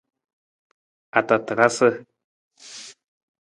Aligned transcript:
Atatarasa. 1.19 1.89